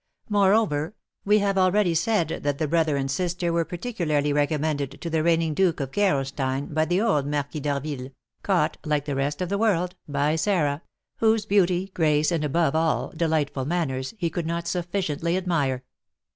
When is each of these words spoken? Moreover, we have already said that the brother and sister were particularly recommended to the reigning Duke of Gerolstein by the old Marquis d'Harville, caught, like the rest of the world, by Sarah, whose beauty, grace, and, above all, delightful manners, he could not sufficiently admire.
Moreover, 0.29 0.95
we 1.25 1.37
have 1.37 1.59
already 1.59 1.93
said 1.93 2.39
that 2.41 2.57
the 2.57 2.67
brother 2.67 2.97
and 2.97 3.11
sister 3.11 3.53
were 3.53 3.63
particularly 3.63 4.33
recommended 4.33 4.99
to 4.99 5.11
the 5.11 5.21
reigning 5.21 5.53
Duke 5.53 5.79
of 5.79 5.91
Gerolstein 5.91 6.73
by 6.73 6.85
the 6.85 6.99
old 6.99 7.27
Marquis 7.27 7.59
d'Harville, 7.59 8.09
caught, 8.41 8.77
like 8.83 9.05
the 9.05 9.13
rest 9.13 9.43
of 9.43 9.49
the 9.49 9.59
world, 9.59 9.93
by 10.07 10.35
Sarah, 10.37 10.81
whose 11.17 11.45
beauty, 11.45 11.91
grace, 11.93 12.31
and, 12.31 12.43
above 12.43 12.73
all, 12.73 13.13
delightful 13.15 13.65
manners, 13.65 14.15
he 14.17 14.31
could 14.31 14.47
not 14.47 14.67
sufficiently 14.67 15.37
admire. 15.37 15.83